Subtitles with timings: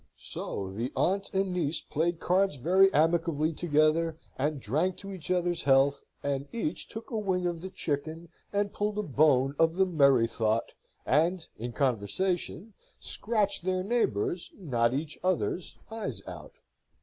[0.17, 5.61] So the aunt and niece played cards very amicably together, and drank to each other's
[5.61, 9.85] health, and each took a wing of the chicken, and pulled a bone of the
[9.85, 10.73] merry thought,
[11.05, 16.53] and (in conversation) scratched their neighbours', not each other's, eyes out.